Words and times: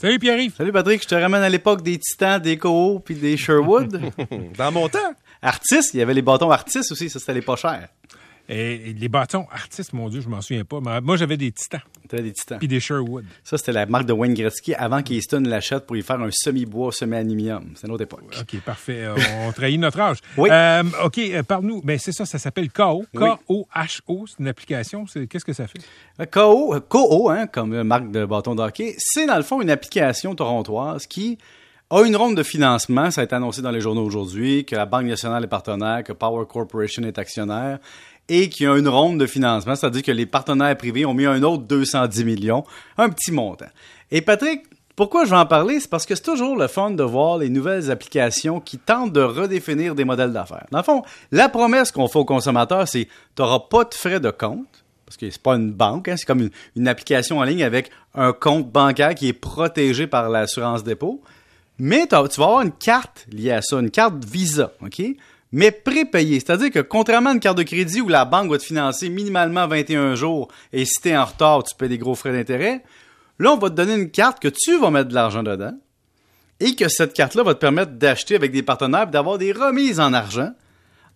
Salut 0.00 0.20
Pierre-Yves. 0.20 0.54
Salut 0.56 0.70
Patrick, 0.70 1.02
je 1.02 1.08
te 1.08 1.14
ramène 1.16 1.42
à 1.42 1.48
l'époque 1.48 1.82
des 1.82 1.98
Titans, 1.98 2.40
des 2.40 2.56
Coho 2.56 3.00
puis 3.00 3.16
des 3.16 3.36
Sherwood. 3.36 4.00
Dans 4.56 4.70
mon 4.70 4.88
temps. 4.88 5.12
Artistes, 5.42 5.92
il 5.92 5.98
y 5.98 6.02
avait 6.02 6.14
les 6.14 6.22
bâtons 6.22 6.52
artistes 6.52 6.92
aussi, 6.92 7.10
ça 7.10 7.18
c'était 7.18 7.34
les 7.34 7.42
pas 7.42 7.56
cher. 7.56 7.88
Et 8.48 8.94
les 8.94 9.08
bâtons 9.08 9.46
artistes, 9.50 9.92
mon 9.92 10.08
Dieu, 10.08 10.20
je 10.20 10.28
m'en 10.28 10.40
souviens 10.40 10.64
pas. 10.64 10.80
Mais 10.80 11.00
moi, 11.00 11.16
j'avais 11.16 11.36
des 11.36 11.52
titans. 11.52 11.82
T'avais 12.08 12.22
des 12.22 12.32
Titans. 12.32 12.58
Puis 12.58 12.68
des 12.68 12.80
Sherwood. 12.80 13.26
Ça 13.44 13.58
c'était 13.58 13.72
la 13.72 13.84
marque 13.84 14.06
de 14.06 14.14
Wayne 14.14 14.32
Gretzky 14.32 14.74
avant 14.74 15.02
qu'Easton 15.02 15.42
l'achète 15.44 15.86
pour 15.86 15.96
y 15.96 16.02
faire 16.02 16.20
un 16.20 16.30
semi-bois, 16.32 16.90
semi-aluminium. 16.90 17.72
C'est 17.74 17.86
une 17.86 17.92
autre 17.92 18.04
époque. 18.04 18.34
OK, 18.40 18.60
parfait. 18.60 19.04
Euh, 19.04 19.16
on 19.46 19.52
trahit 19.52 19.78
notre 19.78 20.00
âge. 20.00 20.18
Oui. 20.38 20.48
Euh, 20.52 20.84
OK, 21.04 21.18
euh, 21.18 21.42
parle-nous. 21.42 21.82
Ben, 21.82 21.98
c'est 21.98 22.12
ça, 22.12 22.24
ça 22.24 22.38
s'appelle 22.38 22.70
KO. 22.70 23.04
K-O-H-O. 23.14 24.24
C'est 24.28 24.38
une 24.38 24.48
application. 24.48 25.04
Qu'est-ce 25.28 25.44
que 25.44 25.52
ça 25.52 25.66
fait? 25.66 25.80
KO, 26.30 26.74
KO, 26.88 27.28
hein, 27.28 27.46
comme 27.48 27.82
marque 27.82 28.10
de 28.10 28.24
bâton 28.24 28.54
de 28.54 28.62
hockey, 28.62 28.94
c'est 28.98 29.26
dans 29.26 29.36
le 29.36 29.42
fond 29.42 29.60
une 29.60 29.70
application 29.70 30.34
torontoise 30.34 31.06
qui 31.06 31.38
a 31.90 32.02
une 32.02 32.14
ronde 32.14 32.36
de 32.36 32.42
financement. 32.42 33.10
Ça 33.10 33.22
a 33.22 33.24
été 33.24 33.34
annoncé 33.34 33.62
dans 33.62 33.72
les 33.72 33.80
journaux 33.80 34.04
aujourd'hui 34.04 34.64
que 34.64 34.76
la 34.76 34.86
Banque 34.86 35.06
nationale 35.06 35.44
est 35.44 35.48
partenaire, 35.48 36.04
que 36.04 36.12
Power 36.12 36.44
Corporation 36.48 37.02
est 37.02 37.18
actionnaire 37.18 37.80
et 38.28 38.48
qu'il 38.48 38.66
y 38.66 38.68
a 38.68 38.76
une 38.76 38.88
ronde 38.88 39.18
de 39.18 39.26
financement, 39.26 39.74
c'est-à-dire 39.74 40.02
que 40.02 40.12
les 40.12 40.26
partenaires 40.26 40.76
privés 40.76 41.04
ont 41.06 41.14
mis 41.14 41.26
un 41.26 41.42
autre 41.42 41.64
210 41.64 42.24
millions, 42.24 42.64
un 42.96 43.08
petit 43.08 43.32
montant. 43.32 43.66
Et 44.10 44.20
Patrick, 44.20 44.62
pourquoi 44.96 45.24
je 45.24 45.30
vais 45.30 45.36
en 45.36 45.46
parler? 45.46 45.78
C'est 45.80 45.88
parce 45.88 46.06
que 46.06 46.14
c'est 46.14 46.22
toujours 46.22 46.56
le 46.56 46.66
fun 46.66 46.90
de 46.90 47.04
voir 47.04 47.38
les 47.38 47.48
nouvelles 47.48 47.90
applications 47.90 48.60
qui 48.60 48.78
tentent 48.78 49.12
de 49.12 49.20
redéfinir 49.20 49.94
des 49.94 50.04
modèles 50.04 50.32
d'affaires. 50.32 50.66
Dans 50.72 50.78
le 50.78 50.84
fond, 50.84 51.02
la 51.30 51.48
promesse 51.48 51.92
qu'on 51.92 52.08
fait 52.08 52.18
aux 52.18 52.24
consommateurs, 52.24 52.88
c'est 52.88 53.04
tu 53.36 53.42
n'auras 53.42 53.60
pas 53.70 53.84
de 53.84 53.94
frais 53.94 54.20
de 54.20 54.30
compte, 54.30 54.84
parce 55.06 55.16
que 55.16 55.30
c'est 55.30 55.40
pas 55.40 55.54
une 55.54 55.72
banque, 55.72 56.08
hein, 56.08 56.16
c'est 56.16 56.26
comme 56.26 56.40
une, 56.40 56.50
une 56.76 56.88
application 56.88 57.38
en 57.38 57.44
ligne 57.44 57.62
avec 57.62 57.90
un 58.14 58.32
compte 58.32 58.70
bancaire 58.70 59.14
qui 59.14 59.28
est 59.28 59.32
protégé 59.32 60.06
par 60.06 60.28
l'assurance 60.28 60.84
dépôt. 60.84 61.22
Mais 61.78 62.08
tu 62.08 62.16
vas 62.16 62.26
avoir 62.44 62.62
une 62.62 62.72
carte 62.72 63.26
liée 63.30 63.52
à 63.52 63.62
ça, 63.62 63.78
une 63.78 63.90
carte 63.90 64.24
Visa, 64.24 64.72
OK? 64.82 65.00
Mais 65.52 65.70
prépayée. 65.70 66.40
C'est-à-dire 66.40 66.70
que 66.70 66.80
contrairement 66.80 67.30
à 67.30 67.32
une 67.34 67.40
carte 67.40 67.58
de 67.58 67.62
crédit 67.62 68.00
où 68.00 68.08
la 68.08 68.24
banque 68.24 68.50
va 68.50 68.58
te 68.58 68.64
financer 68.64 69.08
minimalement 69.08 69.66
21 69.66 70.14
jours 70.14 70.48
et 70.72 70.84
si 70.84 71.00
t'es 71.00 71.16
en 71.16 71.24
retard, 71.24 71.64
tu 71.64 71.74
payes 71.74 71.88
des 71.88 71.98
gros 71.98 72.14
frais 72.14 72.32
d'intérêt, 72.32 72.82
là, 73.38 73.52
on 73.52 73.56
va 73.56 73.70
te 73.70 73.74
donner 73.74 73.94
une 73.94 74.10
carte 74.10 74.40
que 74.40 74.48
tu 74.48 74.78
vas 74.78 74.90
mettre 74.90 75.08
de 75.08 75.14
l'argent 75.14 75.42
dedans 75.42 75.72
et 76.60 76.74
que 76.74 76.88
cette 76.88 77.14
carte-là 77.14 77.42
va 77.44 77.54
te 77.54 77.60
permettre 77.60 77.92
d'acheter 77.92 78.34
avec 78.34 78.52
des 78.52 78.62
partenaires 78.62 79.04
et 79.08 79.10
d'avoir 79.10 79.38
des 79.38 79.52
remises 79.52 80.00
en 80.00 80.12
argent, 80.12 80.50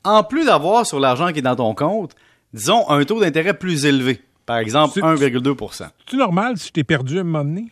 en 0.05 0.25
plus 0.25 0.47
d'avoir 0.47 0.87
sur 0.87 1.01
l'argent 1.01 1.33
qui 1.33 1.41
est 1.41 1.43
dans 1.43 1.57
ton 1.57 1.75
compte, 1.75 2.15
disons, 2.55 2.89
un 2.89 3.05
taux 3.05 3.21
d'intérêt 3.21 3.55
plus 3.55 3.85
élevé. 3.85 4.21
Par 4.45 4.59
exemple, 4.59 4.95
C'est- 4.95 5.03
1,2% 5.03 5.85
C'est 6.11 6.17
normal 6.17 6.59
si 6.59 6.69
je 6.69 6.73
t'ai 6.73 6.85
perdu 6.85 7.19
à 7.19 7.21
un 7.21 7.25
moment 7.25 7.45
donné? 7.45 7.67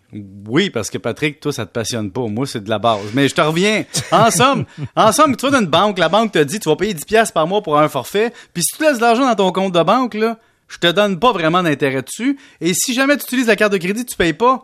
oui, 0.49 0.71
parce 0.71 0.89
que 0.89 0.99
Patrick, 0.99 1.41
toi, 1.41 1.53
ça 1.53 1.67
te 1.67 1.73
passionne 1.73 2.11
pas. 2.13 2.27
Moi, 2.29 2.47
c'est 2.47 2.63
de 2.63 2.71
la 2.71 2.79
base. 2.79 3.01
Mais 3.13 3.29
je 3.29 3.35
te 3.35 3.41
reviens. 3.41 3.85
En 4.13 4.31
somme, 4.31 4.65
en 4.95 5.11
somme, 5.13 5.37
tu 5.37 5.47
vas 5.47 5.53
dans 5.53 5.61
une 5.61 5.67
banque, 5.67 5.99
la 5.99 6.09
banque 6.09 6.33
te 6.33 6.39
dit, 6.39 6.61
tu 6.61 6.69
vas 6.69 6.77
payer 6.77 6.95
10 6.95 7.05
pièces 7.05 7.33
par 7.33 7.47
mois 7.47 7.61
pour 7.63 7.79
un 7.79 7.89
forfait, 7.89 8.33
puis 8.55 8.63
si 8.63 8.77
tu 8.77 8.83
laisses 8.85 8.99
de 8.99 9.03
l'argent 9.03 9.27
dans 9.27 9.35
ton 9.35 9.51
compte 9.53 9.75
de 9.75 9.83
banque, 9.83 10.15
là, 10.15 10.39
je 10.69 10.79
te 10.79 10.87
donne 10.87 11.19
pas 11.19 11.33
vraiment 11.33 11.63
d'intérêt 11.65 12.03
dessus. 12.03 12.39
Et 12.61 12.73
si 12.75 12.95
jamais 12.95 13.17
tu 13.17 13.25
utilises 13.25 13.49
la 13.49 13.57
carte 13.57 13.73
de 13.73 13.79
crédit, 13.79 14.07
tu 14.07 14.17
payes 14.17 14.33
pas, 14.33 14.63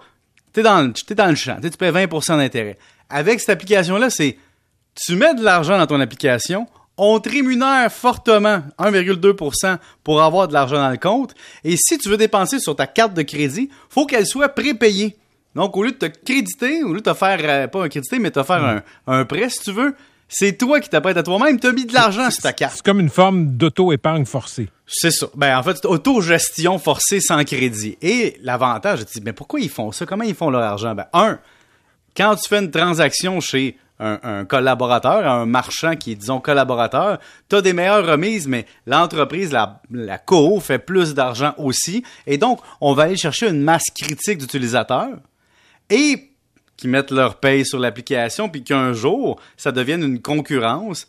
t'es 0.52 0.62
dans, 0.62 0.80
le- 0.82 0.92
t'es 0.92 1.16
dans 1.16 1.26
le 1.26 1.34
champ. 1.34 1.58
T'sais, 1.58 1.70
Tu 1.70 1.76
payes 1.76 1.91
20 1.91 2.36
d'intérêt. 2.36 2.78
Avec 3.10 3.41
cette 3.41 3.50
application-là, 3.50 4.10
c'est, 4.10 4.38
tu 4.94 5.16
mets 5.16 5.34
de 5.34 5.42
l'argent 5.42 5.76
dans 5.76 5.86
ton 5.86 6.00
application, 6.00 6.68
on 6.97 7.20
te 7.20 7.28
rémunère 7.28 7.92
fortement 7.92 8.62
1,2% 8.78 9.78
pour 10.02 10.22
avoir 10.22 10.48
de 10.48 10.52
l'argent 10.52 10.77
dans 10.77 10.91
le 10.91 10.97
compte. 10.97 11.34
Et 11.64 11.77
si 11.77 11.98
tu 11.98 12.08
veux 12.08 12.16
dépenser 12.16 12.58
sur 12.58 12.75
ta 12.75 12.86
carte 12.86 13.14
de 13.14 13.22
crédit, 13.22 13.70
faut 13.88 14.06
qu'elle 14.06 14.27
soit 14.27 14.48
prépayée. 14.48 15.16
Donc, 15.55 15.77
au 15.77 15.83
lieu 15.83 15.92
de 15.92 15.97
te 15.97 16.06
créditer, 16.06 16.83
au 16.83 16.92
lieu 16.92 17.00
de 17.00 17.11
te 17.11 17.14
faire, 17.14 17.38
euh, 17.42 17.66
pas 17.66 17.83
un 17.83 17.88
crédité, 17.88 18.19
mais 18.19 18.30
de 18.30 18.41
te 18.41 18.42
faire 18.42 18.62
un, 18.62 18.83
un 19.06 19.25
prêt, 19.25 19.48
si 19.48 19.61
tu 19.61 19.72
veux, 19.72 19.94
c'est 20.28 20.58
toi 20.58 20.80
qui 20.80 20.88
t'apprêtes 20.88 21.16
à 21.16 21.22
toi-même, 21.22 21.58
tu 21.61 21.66
as 21.66 21.72
mis 21.72 21.86
de 21.86 21.94
l'argent 21.94 22.30
sur 22.30 22.42
ta 22.42 22.53
carte. 22.53 22.75
C'est 22.77 22.84
comme 22.84 23.00
une 23.00 23.08
forme 23.08 23.56
d'auto-épargne 23.56 24.25
forcée. 24.25 24.69
C'est 24.87 25.10
ça. 25.10 25.28
Ben, 25.34 25.56
en 25.56 25.62
fait, 25.62 25.76
c'est 25.76 25.87
autogestion 25.87 26.78
forcée 26.78 27.20
sans 27.20 27.43
crédit. 27.44 27.97
Et 28.03 28.37
l'avantage, 28.43 29.00
je 29.00 29.04
te 29.04 29.12
dis, 29.12 29.22
mais 29.25 29.32
pourquoi 29.32 29.60
ils 29.60 29.69
font 29.69 29.93
ça? 29.93 30.04
Comment 30.04 30.25
ils 30.25 30.34
font 30.34 30.50
leur 30.50 30.62
argent? 30.62 30.94
Ben, 30.94 31.06
un, 31.12 31.38
quand 32.16 32.37
tu 32.37 32.49
fais 32.49 32.59
une 32.59 32.71
transaction 32.71 33.41
chez 33.41 33.77
un, 33.99 34.44
collaborateur, 34.44 35.27
un 35.27 35.47
marchand 35.47 35.97
qui 35.97 36.12
est, 36.12 36.16
disons, 36.16 36.41
collaborateur, 36.41 37.19
tu 37.49 37.56
as 37.56 37.62
des 37.62 37.72
meilleures 37.72 38.06
remises, 38.06 38.47
mais 38.47 38.66
l'entreprise, 38.87 39.53
la, 39.53 39.81
la 39.91 40.19
co 40.19 40.60
fait 40.60 40.78
plus 40.78 41.15
d'argent 41.15 41.55
aussi. 41.56 42.03
Et 42.26 42.37
donc, 42.37 42.60
on 42.81 42.93
va 42.93 43.05
aller 43.05 43.16
chercher 43.16 43.49
une 43.49 43.62
masse 43.62 43.87
critique 43.99 44.38
d'utilisateurs 44.38 45.16
et 45.88 46.31
qui 46.76 46.88
mettent 46.88 47.10
leur 47.10 47.37
paye 47.37 47.65
sur 47.65 47.78
l'application, 47.78 48.50
puis 48.50 48.62
qu'un 48.62 48.93
jour, 48.93 49.41
ça 49.56 49.72
devienne 49.72 50.03
une 50.03 50.21
concurrence 50.21 51.09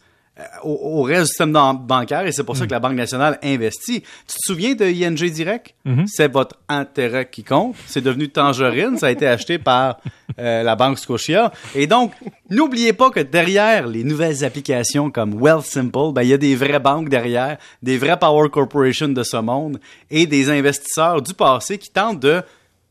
au, 0.64 1.00
au 1.00 1.02
reste 1.04 1.22
du 1.22 1.28
système 1.28 1.52
ban- 1.52 1.74
bancaire, 1.74 2.26
et 2.26 2.32
c'est 2.32 2.44
pour 2.44 2.56
ça 2.58 2.66
que 2.66 2.72
la 2.72 2.80
Banque 2.80 2.94
nationale 2.94 3.40
investit. 3.44 4.02
Tu 4.02 4.08
te 4.28 4.38
souviens 4.46 4.76
de 4.76 4.86
ING 4.86 5.16
Direct? 5.16 5.74
C'est 6.06 6.32
votre 6.32 6.56
intérêt 6.70 7.30
qui 7.30 7.44
compte. 7.44 7.76
C'est 7.88 8.02
devenu 8.02 8.30
Tangerine, 8.30 8.98
ça 8.98 9.08
a 9.08 9.12
été 9.12 9.26
acheté 9.28 9.58
par 9.58 10.00
euh, 10.40 10.64
la 10.64 10.76
Banque 10.76 11.00
Scotia. 11.00 11.52
Et 11.74 11.88
donc, 11.88 12.12
n'oubliez 12.50 12.94
pas 12.94 13.10
que 13.10 13.22
derrière 13.22 13.88
les 13.88 14.04
nouvelles 14.04 14.44
applications 14.44 15.10
comme 15.10 15.34
Wealthsimple, 15.42 16.14
ben, 16.14 16.22
il 16.24 16.30
y 16.30 16.34
a 16.34 16.38
des 16.38 16.56
vraies 16.56 16.80
banques 16.80 17.10
derrière, 17.10 17.58
des 17.82 17.98
vrais 17.98 18.20
Power 18.20 18.50
Corporation 18.50 19.08
de 19.08 19.24
ce 19.24 19.38
monde, 19.38 19.80
et 20.12 20.26
des 20.26 20.50
investisseurs 20.50 21.22
du 21.22 21.34
passé 21.34 21.78
qui 21.78 21.90
tentent 21.90 22.20
de 22.20 22.42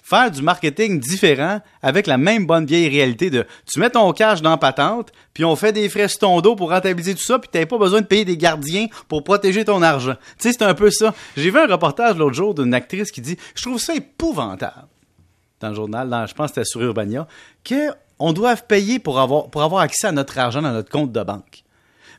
faire 0.09 0.31
du 0.31 0.41
marketing 0.41 1.01
différent 1.01 1.61
avec 1.83 2.07
la 2.07 2.17
même 2.17 2.47
bonne 2.47 2.65
vieille 2.65 2.89
réalité 2.89 3.29
de 3.29 3.45
tu 3.71 3.81
mets 3.81 3.91
ton 3.91 4.13
cash 4.13 4.41
dans 4.41 4.57
patente, 4.57 5.11
puis 5.35 5.45
on 5.45 5.57
fait 5.57 5.73
des 5.73 5.89
frais 5.89 6.07
sur 6.07 6.21
ton 6.21 6.41
dos 6.41 6.55
pour 6.55 6.71
rentabiliser 6.71 7.17
tout 7.17 7.25
ça, 7.25 7.41
puis 7.41 7.51
t'avais 7.51 7.67
pas 7.67 7.77
besoin 7.77 8.03
de 8.03 8.07
payer 8.07 8.25
des 8.25 8.37
gardiens 8.37 8.87
pour 9.09 9.25
protéger 9.25 9.65
ton 9.65 9.83
argent. 9.83 10.15
Tu 10.39 10.49
sais, 10.49 10.53
c'est 10.53 10.63
un 10.63 10.75
peu 10.75 10.93
ça. 10.93 11.13
J'ai 11.37 11.51
vu 11.51 11.59
un 11.59 11.67
reportage 11.67 12.17
l'autre 12.17 12.37
jour 12.37 12.55
d'une 12.55 12.73
actrice 12.73 13.11
qui 13.11 13.21
dit 13.21 13.37
Je 13.57 13.63
trouve 13.63 13.81
ça 13.81 13.97
épouvantable 13.97 14.87
dans 15.59 15.71
le 15.71 15.75
journal, 15.75 16.09
dans, 16.09 16.27
je 16.27 16.35
pense 16.35 16.51
que 16.51 16.57
c'était 16.57 16.67
sur 16.67 16.83
Urbania, 16.83 17.27
qu'on 17.69 18.33
doit 18.33 18.55
payer 18.57 19.01
pour 19.01 19.19
avoir, 19.19 19.81
accès 19.81 20.07
à 20.07 20.13
notre 20.13 20.39
argent 20.39 20.63
dans 20.63 20.73
notre 20.73 20.91
compte 20.91 21.11
de 21.11 21.23
banque. 21.23 21.65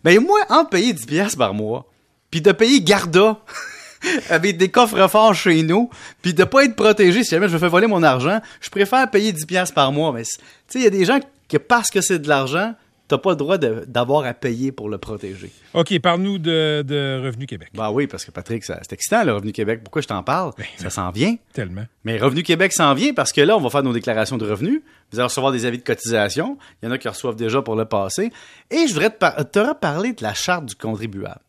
Ben 0.04 0.20
moi, 0.20 0.40
en 0.50 0.66
payer 0.66 0.92
10 0.92 1.06
piastres 1.06 1.38
par 1.38 1.54
mois, 1.54 1.86
puis 2.32 2.42
de 2.42 2.52
payer 2.52 2.82
Garda 2.82 3.38
avec 4.30 4.58
des 4.58 4.70
coffres 4.70 5.08
forts 5.08 5.34
chez 5.36 5.64
nous, 5.64 5.90
puis 6.22 6.34
de 6.34 6.44
pas 6.44 6.64
être 6.66 6.76
protégé 6.76 7.24
si 7.24 7.32
jamais 7.32 7.48
je 7.48 7.54
me 7.54 7.60
fais 7.60 7.68
voler 7.70 7.88
mon 7.88 8.04
argent, 8.04 8.40
je 8.62 8.70
préfère 8.70 9.10
payer 9.10 9.32
10 9.34 9.46
piastres 9.46 9.74
par 9.76 9.92
mois. 9.92 10.12
Mais 10.14 10.24
tu 10.24 10.30
sais, 10.68 10.80
il 10.80 10.84
y 10.84 10.88
a 10.88 10.92
des 10.92 11.06
gens 11.06 11.20
que 11.50 11.58
parce 11.58 11.90
que 11.90 12.02
c'est 12.02 12.20
de 12.20 12.28
l'argent, 12.28 12.76
t'as 13.08 13.18
pas 13.18 13.30
le 13.30 13.36
droit 13.38 13.58
d'avoir 13.58 14.26
à 14.26 14.34
payer 14.34 14.74
pour 14.74 14.90
le 14.90 14.98
protéger. 14.98 15.50
OK, 15.74 15.98
parle-nous 16.00 16.40
de, 16.40 16.84
de 16.86 17.22
Revenu 17.24 17.46
Québec. 17.46 17.70
Ben 17.74 17.90
oui, 17.90 18.06
parce 18.06 18.26
que 18.26 18.32
Patrick, 18.32 18.66
c'est 18.66 18.92
excitant 18.92 19.24
le 19.24 19.32
Revenu 19.34 19.54
Québec. 19.54 19.80
Pourquoi 19.82 20.02
je 20.02 20.08
t'en 20.08 20.24
parle? 20.24 20.52
ça 20.78 20.90
s'en 20.90 21.10
vient. 21.12 21.36
Tellement. 21.54 21.86
Mais 22.04 22.18
Revenu 22.18 22.44
Québec 22.44 22.74
s'en 22.74 22.94
vient 22.94 23.14
parce 23.14 23.32
que 23.32 23.40
là, 23.40 23.56
on 23.56 23.62
va 23.62 23.70
faire 23.70 23.84
nos 23.84 23.94
déclarations 23.94 24.38
de 24.38 24.46
revenus. 24.50 24.82
Vous 25.12 25.20
allez 25.20 25.28
recevoir 25.28 25.54
des 25.54 25.66
avis 25.66 25.78
de 25.78 25.84
cotisation. 25.84 26.58
Il 26.84 26.88
y 26.88 26.90
en 26.90 26.92
a 26.92 26.98
qui 26.98 27.08
reçoivent 27.08 27.38
déjà 27.38 27.62
pour 27.62 27.78
le 27.78 27.86
passé. 27.86 28.30
Et 28.72 28.88
je 28.88 28.94
voudrais 28.94 29.10
te, 29.10 29.16
par- 29.20 29.50
te 29.50 29.60
reparler 29.60 30.12
de 30.12 30.22
la 30.24 30.34
charte 30.34 30.66
du 30.66 30.76
contribuable. 30.76 31.40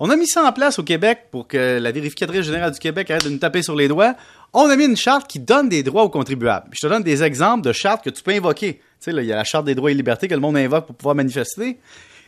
On 0.00 0.10
a 0.10 0.16
mis 0.16 0.26
ça 0.26 0.42
en 0.42 0.52
place 0.52 0.78
au 0.78 0.82
Québec 0.82 1.26
pour 1.30 1.46
que 1.46 1.78
la 1.78 1.92
vérificatrice 1.92 2.42
générale 2.42 2.72
du 2.72 2.78
Québec 2.78 3.10
arrête 3.10 3.24
de 3.24 3.30
nous 3.30 3.38
taper 3.38 3.62
sur 3.62 3.76
les 3.76 3.86
doigts. 3.86 4.16
On 4.52 4.68
a 4.68 4.76
mis 4.76 4.84
une 4.84 4.96
charte 4.96 5.28
qui 5.28 5.38
donne 5.38 5.68
des 5.68 5.82
droits 5.82 6.02
aux 6.02 6.08
contribuables. 6.08 6.68
Je 6.72 6.80
te 6.80 6.86
donne 6.86 7.02
des 7.02 7.22
exemples 7.22 7.62
de 7.62 7.72
chartes 7.72 8.04
que 8.04 8.10
tu 8.10 8.22
peux 8.22 8.32
invoquer. 8.32 8.80
Tu 9.00 9.10
il 9.10 9.24
y 9.24 9.32
a 9.32 9.36
la 9.36 9.44
charte 9.44 9.64
des 9.64 9.74
droits 9.74 9.90
et 9.90 9.94
libertés 9.94 10.28
que 10.28 10.34
le 10.34 10.40
monde 10.40 10.56
invoque 10.56 10.86
pour 10.86 10.96
pouvoir 10.96 11.14
manifester. 11.14 11.78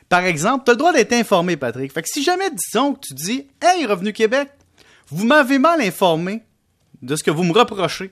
Par 0.09 0.25
exemple, 0.25 0.65
tu 0.65 0.71
as 0.71 0.75
le 0.75 0.79
droit 0.79 0.93
d'être 0.93 1.13
informé, 1.13 1.57
Patrick. 1.57 1.93
Fait 1.93 2.03
que 2.03 2.09
si 2.09 2.23
jamais, 2.23 2.51
disons, 2.51 2.95
que 2.95 3.01
tu 3.01 3.15
dis 3.15 3.47
Hey, 3.61 3.87
Revenu 3.87 4.13
Québec, 4.13 4.49
vous 5.09 5.25
m'avez 5.25 5.59
mal 5.59 5.81
informé 5.81 6.43
de 7.03 7.17
ce 7.17 7.25
que 7.25 7.31
vous 7.31 7.45
me 7.45 7.53
reprochez, 7.53 8.11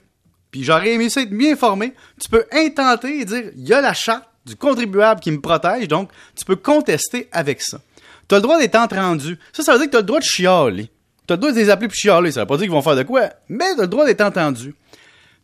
puis 0.50 0.62
j'aurais 0.62 0.92
aimé 0.92 1.08
ça 1.08 1.22
être 1.22 1.32
mieux 1.32 1.52
informé, 1.52 1.94
tu 2.20 2.28
peux 2.28 2.44
intenter 2.52 3.20
et 3.20 3.24
dire 3.24 3.44
il 3.56 3.66
y 3.66 3.72
a 3.72 3.80
la 3.80 3.94
charte 3.94 4.28
du 4.44 4.56
contribuable 4.56 5.20
qui 5.20 5.30
me 5.30 5.40
protège, 5.40 5.88
donc 5.88 6.10
tu 6.36 6.44
peux 6.44 6.56
contester 6.56 7.28
avec 7.32 7.62
ça. 7.62 7.80
Tu 8.28 8.34
as 8.34 8.38
le 8.38 8.42
droit 8.42 8.58
d'être 8.58 8.76
entendu. 8.76 9.38
Ça, 9.52 9.62
ça 9.62 9.72
veut 9.72 9.78
dire 9.78 9.86
que 9.86 9.92
tu 9.92 9.96
as 9.96 10.00
le 10.00 10.06
droit 10.06 10.20
de 10.20 10.24
chialer. 10.24 10.90
Tu 11.26 11.32
as 11.32 11.36
le 11.36 11.40
droit 11.40 11.52
de 11.52 11.56
les 11.56 11.70
appeler 11.70 11.88
pour 11.88 11.96
chialer. 11.96 12.32
Ça 12.32 12.40
veut 12.40 12.46
pas 12.46 12.56
dire 12.56 12.64
qu'ils 12.64 12.72
vont 12.72 12.82
faire 12.82 12.96
de 12.96 13.02
quoi, 13.02 13.30
mais 13.48 13.74
tu 13.74 13.80
as 13.80 13.82
le 13.82 13.88
droit 13.88 14.06
d'être 14.06 14.20
entendu. 14.20 14.74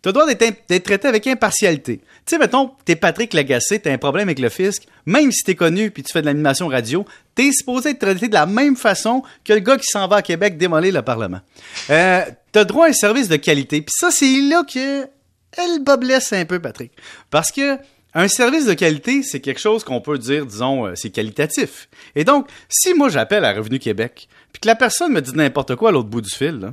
Tu 0.02 0.08
as 0.08 0.12
le 0.12 0.12
droit 0.14 0.26
d'être 0.26 0.82
traité 0.82 1.08
avec 1.08 1.26
impartialité. 1.26 1.98
Tu 1.98 2.06
sais, 2.26 2.38
mettons, 2.38 2.70
t'es 2.86 2.96
Patrick 2.96 3.34
Lagacé, 3.34 3.80
t'as 3.80 3.92
un 3.92 3.98
problème 3.98 4.28
avec 4.28 4.38
le 4.38 4.48
fisc, 4.48 4.84
même 5.04 5.30
si 5.30 5.42
t'es 5.44 5.54
connu 5.54 5.90
puis 5.90 6.02
tu 6.02 6.12
fais 6.12 6.22
de 6.22 6.26
l'animation 6.26 6.68
radio, 6.68 7.04
t'es 7.34 7.50
supposé 7.52 7.90
être 7.90 7.98
traité 7.98 8.28
de 8.28 8.34
la 8.34 8.46
même 8.46 8.76
façon 8.76 9.22
que 9.44 9.52
le 9.52 9.60
gars 9.60 9.76
qui 9.76 9.86
s'en 9.86 10.08
va 10.08 10.16
à 10.16 10.22
Québec 10.22 10.56
démolir 10.56 10.94
le 10.94 11.02
Parlement. 11.02 11.40
Euh, 11.90 12.22
t'as 12.50 12.64
droit 12.64 12.86
à 12.86 12.88
un 12.88 12.94
service 12.94 13.28
de 13.28 13.36
qualité. 13.36 13.82
Puis 13.82 13.92
ça, 13.94 14.10
c'est 14.10 14.40
là 14.40 14.62
que 14.62 15.06
elle 15.56 15.82
boblesse 15.82 16.32
un 16.32 16.44
peu, 16.46 16.60
Patrick. 16.60 16.92
Parce 17.30 17.50
que 17.50 17.76
un 18.14 18.28
service 18.28 18.66
de 18.66 18.74
qualité, 18.74 19.22
c'est 19.22 19.40
quelque 19.40 19.60
chose 19.60 19.84
qu'on 19.84 20.00
peut 20.00 20.18
dire, 20.18 20.46
disons, 20.46 20.86
euh, 20.86 20.92
c'est 20.96 21.10
qualitatif. 21.10 21.88
Et 22.16 22.24
donc, 22.24 22.48
si 22.68 22.94
moi 22.94 23.08
j'appelle 23.08 23.44
à 23.44 23.52
Revenu 23.52 23.78
Québec, 23.78 24.28
puis 24.52 24.60
que 24.60 24.66
la 24.66 24.74
personne 24.74 25.12
me 25.12 25.20
dit 25.20 25.32
n'importe 25.34 25.76
quoi 25.76 25.90
à 25.90 25.92
l'autre 25.92 26.08
bout 26.08 26.20
du 26.20 26.30
fil, 26.30 26.72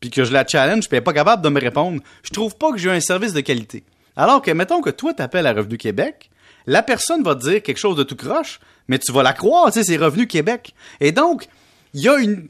puis 0.00 0.10
que 0.10 0.24
je 0.24 0.32
la 0.32 0.46
challenge, 0.46 0.88
puis 0.88 0.96
elle 0.96 1.00
n'est 1.00 1.04
pas 1.04 1.12
capable 1.12 1.42
de 1.42 1.48
me 1.50 1.60
répondre, 1.60 2.00
je 2.22 2.30
trouve 2.30 2.56
pas 2.56 2.72
que 2.72 2.78
j'ai 2.78 2.90
un 2.90 3.00
service 3.00 3.34
de 3.34 3.40
qualité. 3.40 3.84
Alors 4.16 4.40
que, 4.40 4.50
mettons 4.50 4.80
que 4.80 4.90
toi, 4.90 5.12
t'appelles 5.12 5.46
à 5.46 5.52
Revenu 5.52 5.76
Québec, 5.76 6.30
la 6.66 6.82
personne 6.82 7.22
va 7.22 7.34
te 7.34 7.48
dire 7.48 7.62
quelque 7.62 7.78
chose 7.78 7.96
de 7.96 8.02
tout 8.02 8.16
croche, 8.16 8.60
mais 8.88 8.98
tu 8.98 9.12
vas 9.12 9.22
la 9.22 9.32
croire, 9.32 9.66
tu 9.66 9.80
sais, 9.80 9.84
c'est 9.84 9.96
Revenu 9.96 10.26
Québec. 10.26 10.74
Et 11.00 11.12
donc, 11.12 11.46
il 11.92 12.00
y 12.00 12.08
a 12.08 12.18
une 12.18 12.48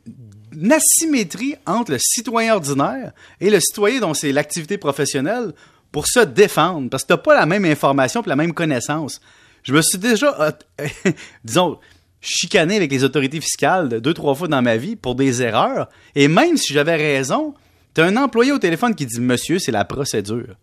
asymétrie 0.70 1.56
entre 1.66 1.92
le 1.92 1.98
citoyen 1.98 2.54
ordinaire 2.54 3.12
et 3.40 3.50
le 3.50 3.60
citoyen 3.60 4.00
dont 4.00 4.14
c'est 4.14 4.32
l'activité 4.32 4.78
professionnelle 4.78 5.52
pour 5.92 6.06
se 6.06 6.20
défendre, 6.20 6.88
parce 6.90 7.02
que 7.02 7.08
t'as 7.08 7.16
pas 7.16 7.34
la 7.34 7.46
même 7.46 7.64
information 7.64 8.22
et 8.22 8.28
la 8.28 8.36
même 8.36 8.54
connaissance. 8.54 9.20
Je 9.62 9.74
me 9.74 9.82
suis 9.82 9.98
déjà, 9.98 10.56
disons, 11.44 11.78
chicané 12.20 12.76
avec 12.76 12.90
les 12.90 13.04
autorités 13.04 13.40
fiscales 13.40 14.00
deux, 14.00 14.14
trois 14.14 14.34
fois 14.34 14.48
dans 14.48 14.62
ma 14.62 14.76
vie 14.76 14.96
pour 14.96 15.14
des 15.14 15.42
erreurs, 15.42 15.88
et 16.14 16.28
même 16.28 16.56
si 16.56 16.72
j'avais 16.72 16.96
raison, 16.96 17.54
t'as 17.94 18.06
un 18.06 18.16
employé 18.16 18.52
au 18.52 18.58
téléphone 18.58 18.94
qui 18.94 19.06
dit 19.06 19.20
«Monsieur, 19.20 19.58
c'est 19.58 19.72
la 19.72 19.84
procédure». 19.84 20.56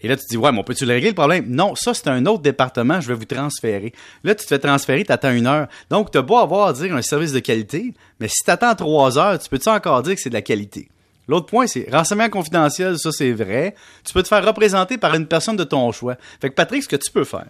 Et 0.00 0.08
là, 0.08 0.16
tu 0.16 0.24
dis, 0.28 0.36
ouais, 0.36 0.52
mais 0.52 0.58
on 0.58 0.64
peut-tu 0.64 0.84
le 0.84 0.92
régler 0.92 1.10
le 1.10 1.14
problème? 1.14 1.46
Non, 1.48 1.74
ça, 1.76 1.94
c'est 1.94 2.08
un 2.08 2.26
autre 2.26 2.42
département, 2.42 3.00
je 3.00 3.08
vais 3.08 3.14
vous 3.14 3.24
transférer. 3.24 3.94
Là, 4.22 4.34
tu 4.34 4.44
te 4.44 4.48
fais 4.48 4.58
transférer, 4.58 5.04
tu 5.04 5.12
attends 5.12 5.32
une 5.32 5.46
heure. 5.46 5.68
Donc, 5.88 6.10
tu 6.10 6.20
beau 6.20 6.36
avoir 6.36 6.68
à 6.68 6.72
dire 6.74 6.94
un 6.94 7.00
service 7.00 7.32
de 7.32 7.38
qualité, 7.38 7.94
mais 8.20 8.28
si 8.28 8.44
tu 8.44 8.50
attends 8.50 8.74
trois 8.74 9.18
heures, 9.18 9.38
tu 9.38 9.48
peux-tu 9.48 9.68
encore 9.70 10.02
dire 10.02 10.14
que 10.16 10.20
c'est 10.20 10.28
de 10.28 10.34
la 10.34 10.42
qualité? 10.42 10.88
L'autre 11.28 11.46
point, 11.46 11.66
c'est 11.66 11.86
renseignement 11.90 12.28
confidentiel, 12.28 12.98
ça 12.98 13.10
c'est 13.12 13.32
vrai. 13.32 13.74
Tu 14.04 14.12
peux 14.12 14.22
te 14.22 14.28
faire 14.28 14.44
représenter 14.44 14.98
par 14.98 15.14
une 15.14 15.26
personne 15.26 15.56
de 15.56 15.64
ton 15.64 15.90
choix. 15.92 16.16
Fait 16.40 16.50
que 16.50 16.54
Patrick, 16.54 16.82
ce 16.82 16.88
que 16.88 16.96
tu 16.96 17.10
peux 17.10 17.24
faire, 17.24 17.46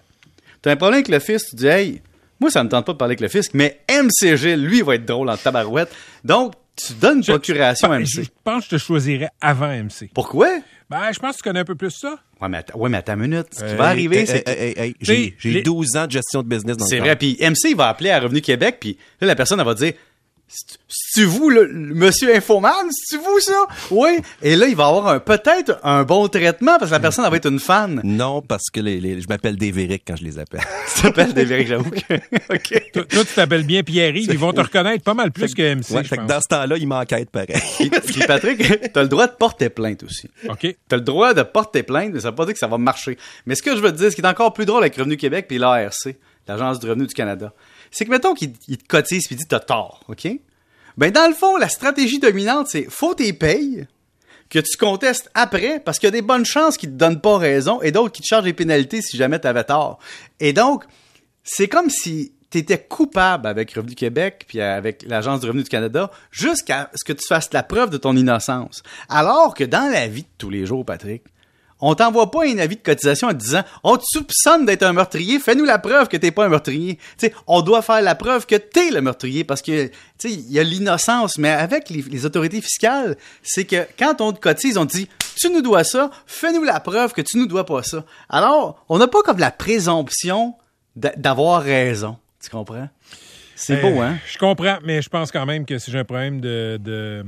tu 0.63 0.69
as 0.69 0.73
un 0.73 0.77
problème 0.77 0.99
avec 0.99 1.09
le 1.09 1.19
fisc, 1.19 1.51
tu 1.51 1.57
dis, 1.57 1.67
hey, 1.67 2.03
moi 2.41 2.51
ça 2.51 2.63
me 2.65 2.69
tente 2.69 2.87
pas 2.87 2.93
de 2.93 2.99
parler 2.99 3.13
avec 3.13 3.21
le 3.21 3.29
fisc, 3.29 3.51
mais 3.55 3.81
MCG, 3.91 4.57
lui, 4.57 4.83
va 4.83 4.95
être 4.95 5.05
drôle 5.05 5.29
en 5.31 5.37
tabarouette. 5.37 5.93
Donc, 6.25 6.55
tu 6.77 6.93
donnes 6.95 7.19
une 7.19 7.25
procuration 7.25 7.91
à 7.93 7.99
MC. 8.01 8.07
Je 8.25 8.29
pense 8.43 8.65
que 8.67 8.71
je 8.71 8.77
te 8.77 8.79
choisirais 8.87 9.29
avant 9.41 9.69
MC. 9.69 10.11
Pourquoi? 10.13 10.49
Ben, 10.91 11.13
je 11.13 11.19
pense 11.21 11.33
que 11.33 11.37
tu 11.39 11.43
connais 11.45 11.61
un 11.61 11.65
peu 11.65 11.77
plus 11.77 11.91
ça. 11.93 12.17
Ouais, 12.41 12.49
mais, 12.49 12.65
ouais, 12.75 12.89
mais 12.91 12.99
attends 12.99 13.15
une 13.15 13.21
minute. 13.21 13.47
Ce 13.53 13.65
qui 13.65 13.75
va 13.77 13.85
arriver, 13.87 14.27
c'est 14.27 14.45
J'ai 15.01 15.35
j'ai 15.39 15.51
les- 15.51 15.63
12 15.63 15.97
ans 15.97 16.07
de 16.07 16.11
gestion 16.13 16.43
de 16.43 16.49
business 16.49 16.77
dans 16.77 16.85
C'est 16.87 16.97
le 16.97 17.01
vrai. 17.03 17.11
corps. 17.11 17.19
Puis 17.19 17.37
MC 17.41 17.71
il 17.71 17.77
va 17.77 17.89
appeler 17.89 18.11
à 18.11 18.19
Revenu 18.21 18.41
Québec, 18.41 18.79
puis 18.81 18.99
là, 19.21 19.29
la 19.29 19.35
personne, 19.37 19.59
elle 19.61 19.67
va 19.67 19.75
dire 19.75 19.93
C'est- 20.89 21.25
vous, 21.25 21.51
le, 21.51 21.65
le 21.65 21.95
monsieur 21.95 22.35
Infoman? 22.35 22.73
C'est-tu 22.91 23.23
vous, 23.23 23.41
ça? 23.41 23.67
Oui. 23.91 24.19
Et 24.43 24.57
là, 24.57 24.67
il 24.67 24.77
va 24.77 24.87
avoir 24.87 25.09
un- 25.09 25.19
peut-être 25.21 25.79
un 25.83 26.05
bon 26.05 26.29
traitement 26.29 26.79
parce 26.79 26.91
que 26.91 26.95
la 26.95 27.01
personne, 27.01 27.25
elle 27.25 27.31
va 27.31 27.37
être 27.37 27.49
une 27.51 27.59
fan. 27.61 28.01
Non, 28.05 28.43
parce 28.43 28.71
que 28.73 28.81
les, 28.81 29.01
les- 29.01 29.21
je 29.21 29.29
m'appelle 29.29 29.57
Dévéric 29.57 30.03
quand 30.07 30.17
je 30.17 30.25
les 30.25 30.39
appelle. 30.39 30.61
Tu 30.95 31.03
t'appelles 31.03 31.33
des 31.35 31.45
vérités, 31.45 31.69
j'avoue 31.71 31.91
que. 31.91 32.15
OK. 32.55 32.83
Toi, 32.93 33.05
toi, 33.05 33.25
tu 33.25 33.35
t'appelles 33.35 33.65
bien 33.65 33.83
Pierre-Yves. 33.83 34.29
Ils 34.31 34.39
vont 34.39 34.53
te 34.53 34.61
reconnaître 34.61 35.03
pas 35.05 35.15
mal 35.15 35.33
plus 35.33 35.55
que 35.55 35.75
MC, 35.75 35.91
Ouais, 35.93 36.03
je 36.05 36.09
fait 36.09 36.17
que 36.17 36.21
pense. 36.23 36.31
dans 36.31 36.41
ce 36.41 36.49
temps-là, 36.49 36.77
il 36.79 36.87
m'enquête 36.87 37.31
pareil. 37.31 37.49
Puis, 37.79 37.91
puis 37.91 38.23
Patrick, 38.27 38.93
t'as 38.93 39.03
le 39.03 39.09
droit 39.09 39.27
de 39.27 39.33
porter 39.33 39.69
plainte 39.71 40.03
aussi. 40.05 40.29
OK. 40.49 40.77
T'as 40.89 40.97
le 40.97 41.03
droit 41.03 41.35
de 41.35 41.43
porter 41.43 41.83
plainte, 41.83 42.13
mais 42.15 42.21
ça 42.21 42.31
veut 42.31 42.37
pas 42.37 42.45
dire 42.45 42.55
que 42.55 42.59
ça 42.61 42.67
va 42.69 42.79
marcher. 42.79 43.19
Mais 43.47 43.55
ce 43.55 43.63
que 43.63 43.75
je 43.77 43.81
veux 43.81 43.91
te 43.93 43.97
dire, 43.99 44.11
ce 44.11 44.17
qui 44.17 44.23
est 44.23 44.27
encore 44.27 44.53
plus 44.53 44.67
drôle 44.67 44.83
avec 44.83 44.97
Revenu 44.97 45.17
Québec 45.17 45.47
puis 45.49 45.59
l'ARC, 45.59 46.17
l'Agence 46.47 46.79
du 46.79 46.89
revenu 46.89 47.07
du 47.07 47.15
Canada, 47.15 47.53
c'est 47.95 48.05
que 48.05 48.11
mettons 48.11 48.35
qu'il 48.35 48.53
il 48.69 48.79
te 48.79 48.87
cotise 48.87 49.27
puis 49.27 49.37
dit 49.37 49.47
t'as 49.49 49.61
tort, 49.61 50.01
OK? 50.09 50.29
Ben 50.97 51.11
dans 51.11 51.29
le 51.29 51.35
fond, 51.35 51.57
la 51.57 51.69
stratégie 51.69 52.19
dominante, 52.19 52.67
c'est 52.69 52.87
faut 52.91 53.15
t'es 53.15 53.33
payes, 53.33 53.87
que 54.51 54.59
tu 54.59 54.77
contestes 54.77 55.31
après, 55.35 55.81
parce 55.81 55.99
qu'il 55.99 56.07
y 56.07 56.09
a 56.09 56.13
des 56.13 56.23
bonnes 56.23 56.45
chances 56.45 56.77
qu'ils 56.77 56.91
te 56.91 56.95
donnent 56.95 57.21
pas 57.21 57.39
raison 57.39 57.81
et 57.83 57.93
d'autres 57.93 58.13
qui 58.13 58.23
te 58.23 58.27
chargent 58.27 58.45
des 58.45 58.53
pénalités 58.53 59.03
si 59.03 59.17
jamais 59.17 59.39
t'avais 59.39 59.65
tort. 59.65 59.99
Et 60.41 60.53
donc, 60.53 60.85
c'est 61.43 61.69
comme 61.69 61.91
si 61.91 62.33
tu 62.51 62.59
étais 62.59 62.79
coupable 62.79 63.47
avec 63.47 63.73
Revenu 63.73 63.95
Québec 63.95 64.45
puis 64.47 64.61
avec 64.61 65.05
l'Agence 65.07 65.41
du 65.41 65.47
revenu 65.47 65.63
du 65.63 65.69
Canada 65.69 66.11
jusqu'à 66.31 66.91
ce 66.95 67.05
que 67.05 67.13
tu 67.13 67.27
fasses 67.27 67.53
la 67.53 67.63
preuve 67.63 67.91
de 67.91 67.97
ton 67.97 68.17
innocence. 68.17 68.83
Alors 69.09 69.55
que 69.55 69.65
dans 69.65 69.91
la 69.91 70.07
vie 70.07 70.23
de 70.23 70.29
tous 70.39 70.51
les 70.51 70.67
jours, 70.67 70.85
Patrick, 70.85 71.25
on 71.81 71.95
t'envoie 71.95 72.31
pas 72.31 72.45
un 72.47 72.59
avis 72.59 72.77
de 72.77 72.83
cotisation 72.83 73.29
en 73.29 73.33
disant 73.33 73.63
on 73.83 73.97
te 73.97 74.05
soupçonne 74.07 74.65
d'être 74.65 74.83
un 74.85 74.93
meurtrier, 74.93 75.39
fais-nous 75.39 75.65
la 75.65 75.79
preuve 75.79 76.09
que 76.09 76.17
t'es 76.17 76.31
pas 76.31 76.47
un 76.47 76.49
meurtrier. 76.49 76.97
Tu 77.19 77.27
sais, 77.27 77.35
on 77.47 77.61
doit 77.63 77.83
faire 77.83 78.01
la 78.03 78.15
preuve 78.15 78.47
que 78.47 78.55
t'es 78.57 78.91
le 78.91 79.01
meurtrier 79.01 79.45
parce 79.45 79.61
que 79.63 79.91
il 80.25 80.51
y 80.53 80.59
a 80.59 80.63
l'innocence, 80.63 81.37
mais 81.39 81.51
avec 81.51 81.91
les, 81.91 82.03
les 82.03 82.25
autorités 82.25 82.61
fiscales, 82.63 83.17
c'est 83.43 83.65
que 83.65 83.87
quand 83.99 84.21
on 84.21 84.33
te 84.33 84.41
cotise, 84.41 84.79
on 84.79 84.87
te 84.87 84.93
dit 84.97 85.09
tu 85.37 85.51
nous 85.51 85.61
dois 85.63 85.85
ça, 85.85 86.11
fais-nous 86.27 86.63
la 86.63 86.81
preuve 86.81 87.13
que 87.13 87.21
tu 87.23 87.37
nous 87.39 87.47
dois 87.47 87.67
pas 87.67 87.83
ça. 87.83 88.05
Alors, 88.29 88.85
on 88.89 88.99
n'a 88.99 89.09
pas 89.09 89.23
comme 89.23 89.39
la 89.39 89.51
présomption 89.51 90.55
d'a- 90.97 91.13
d'avoir 91.17 91.63
raison. 91.63 92.17
Tu 92.43 92.51
comprends? 92.51 92.89
C'est 93.57 93.79
Euh, 93.85 93.91
beau, 93.91 94.01
hein? 94.01 94.17
Je 94.27 94.37
comprends, 94.39 94.79
mais 94.85 95.01
je 95.03 95.09
pense 95.09 95.31
quand 95.31 95.47
même 95.47 95.65
que 95.65 95.79
si 95.79 95.91
j'ai 95.91 95.99
un 96.01 96.05
problème 96.05 96.41
de, 96.41 96.79
de 96.83 97.25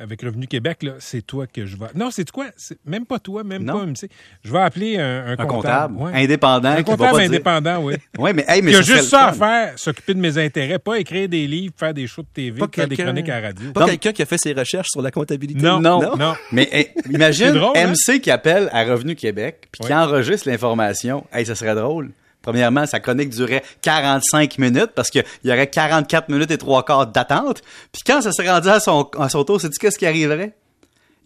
avec 0.00 0.22
Revenu 0.22 0.46
Québec, 0.46 0.84
c'est 0.98 1.22
toi 1.26 1.46
que 1.46 1.66
je 1.66 1.76
vais. 1.76 1.86
Non, 1.94 2.10
c'est 2.10 2.28
quoi? 2.30 2.46
Même 2.84 3.06
pas 3.06 3.18
toi, 3.18 3.42
même 3.44 3.62
Non. 3.64 3.80
pas 3.80 3.86
MC. 3.86 4.08
Je 4.44 4.52
vais 4.52 4.58
appeler 4.60 4.98
un, 4.98 5.26
un 5.26 5.32
Un 5.32 5.36
comptable. 5.36 5.94
comptable, 5.94 5.94
ouais. 5.98 6.24
indépendant. 6.24 6.68
Un 6.70 6.82
qui 6.82 6.90
va 6.90 6.96
comptable 6.96 7.18
dire- 7.18 7.26
indépendant, 7.28 7.78
oui. 7.82 7.94
Ouais, 8.18 8.32
mais, 8.32 8.44
hey, 8.48 8.62
mais 8.62 8.72
Il 8.72 8.74
y 8.74 8.78
a 8.78 8.82
juste 8.82 9.04
ça 9.10 9.26
à 9.28 9.32
faire, 9.32 9.78
s'occuper 9.78 10.14
de 10.14 10.20
mes 10.20 10.36
intérêts, 10.38 10.78
pas 10.78 10.98
écrire 10.98 11.28
des 11.28 11.46
livres, 11.46 11.74
faire 11.76 11.94
des 11.94 12.06
shows 12.06 12.22
de 12.22 12.28
TV, 12.34 12.58
Pas 12.58 12.68
faire 12.72 12.88
des 12.88 12.96
chroniques 12.96 13.28
à 13.28 13.40
la 13.40 13.48
radio. 13.48 13.72
Pas 13.72 13.86
quelqu'un 13.86 14.12
qui 14.12 14.22
a 14.22 14.26
fait 14.26 14.38
ses 14.38 14.52
recherches 14.52 14.88
sur 14.90 15.02
la 15.02 15.10
comptabilité? 15.10 15.60
Non, 15.62 15.80
Non. 15.80 16.16
non. 16.16 16.34
Mais 16.52 16.68
hey, 16.72 16.90
imagine 17.10 17.56
hein? 17.56 17.72
MC 17.92 18.20
qui 18.20 18.30
appelle 18.30 18.68
à 18.72 18.84
Revenu 18.84 19.14
Québec 19.14 19.68
puis 19.72 19.86
qui 19.86 19.94
enregistre 19.94 20.48
l'information. 20.48 21.24
Hey, 21.32 21.46
ça 21.46 21.54
serait 21.54 21.74
drôle. 21.74 22.10
Premièrement, 22.48 22.86
sa 22.86 22.98
chronique 22.98 23.28
durait 23.28 23.62
45 23.82 24.56
minutes 24.56 24.92
parce 24.94 25.10
qu'il 25.10 25.22
y 25.44 25.52
aurait 25.52 25.66
44 25.66 26.30
minutes 26.30 26.50
et 26.50 26.56
trois 26.56 26.82
quarts 26.82 27.06
d'attente. 27.06 27.60
Puis 27.92 28.00
quand 28.06 28.22
ça 28.22 28.32
serait 28.32 28.48
rendu 28.48 28.70
à 28.70 28.80
son, 28.80 29.06
à 29.18 29.28
son 29.28 29.44
tour, 29.44 29.60
sais-tu 29.60 29.78
qu'est-ce 29.78 29.98
qui 29.98 30.06
arriverait? 30.06 30.54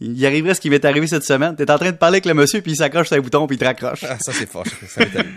Il 0.00 0.26
arriverait 0.26 0.54
ce 0.54 0.60
qui 0.60 0.68
m'est 0.68 0.84
arrivé 0.84 1.06
cette 1.06 1.22
semaine. 1.22 1.54
T'es 1.54 1.70
en 1.70 1.78
train 1.78 1.92
de 1.92 1.96
parler 1.96 2.16
avec 2.16 2.26
le 2.26 2.34
monsieur 2.34 2.60
puis 2.60 2.72
il 2.72 2.76
s'accroche 2.76 3.06
sur 3.06 3.16
un 3.16 3.20
bouton 3.20 3.46
puis 3.46 3.54
il 3.54 3.60
te 3.60 3.64
raccroche. 3.64 4.02
Ah, 4.02 4.16
ça, 4.18 4.32
c'est 4.32 4.48
fort. 4.48 4.64
Ça 4.88 5.04
m'est 5.04 5.16
arrivé. 5.16 5.34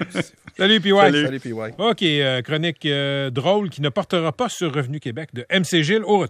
Salut, 0.57 0.81
PY. 0.81 0.89
Salut, 0.89 1.39
puis 1.39 1.53
ouais. 1.53 1.71
OK, 1.77 2.01
euh, 2.01 2.41
chronique 2.41 2.83
euh, 2.87 3.29
drôle 3.29 3.69
qui 3.69 3.81
ne 3.81 3.89
portera 3.89 4.31
pas 4.31 4.49
sur 4.49 4.73
Revenu 4.73 4.99
Québec 4.99 5.29
de 5.35 5.45
MC 5.51 5.83
Gilles 5.83 6.03
au 6.03 6.17
retour. 6.17 6.23